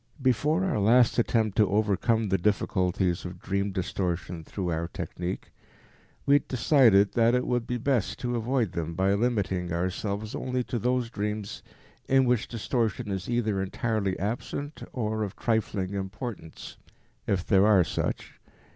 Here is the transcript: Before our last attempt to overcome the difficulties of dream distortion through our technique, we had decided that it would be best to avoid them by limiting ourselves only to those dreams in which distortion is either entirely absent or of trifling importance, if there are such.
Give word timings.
Before 0.19 0.65
our 0.65 0.79
last 0.79 1.19
attempt 1.19 1.57
to 1.57 1.69
overcome 1.69 2.29
the 2.29 2.39
difficulties 2.39 3.23
of 3.23 3.39
dream 3.39 3.71
distortion 3.71 4.43
through 4.43 4.69
our 4.71 4.87
technique, 4.87 5.51
we 6.25 6.33
had 6.33 6.47
decided 6.47 7.11
that 7.13 7.35
it 7.35 7.45
would 7.45 7.67
be 7.67 7.77
best 7.77 8.17
to 8.21 8.35
avoid 8.35 8.71
them 8.71 8.95
by 8.95 9.13
limiting 9.13 9.71
ourselves 9.71 10.33
only 10.33 10.63
to 10.63 10.79
those 10.79 11.11
dreams 11.11 11.61
in 12.09 12.25
which 12.25 12.47
distortion 12.47 13.11
is 13.11 13.29
either 13.29 13.61
entirely 13.61 14.17
absent 14.17 14.81
or 14.91 15.21
of 15.21 15.35
trifling 15.35 15.93
importance, 15.93 16.77
if 17.27 17.45
there 17.45 17.67
are 17.67 17.83
such. 17.83 18.39